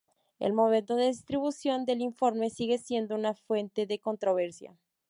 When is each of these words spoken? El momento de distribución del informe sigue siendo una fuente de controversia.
El 0.39 0.53
momento 0.53 0.95
de 0.95 1.05
distribución 1.05 1.85
del 1.85 2.01
informe 2.01 2.49
sigue 2.49 2.79
siendo 2.79 3.13
una 3.13 3.35
fuente 3.35 3.85
de 3.85 3.99
controversia. 3.99 4.75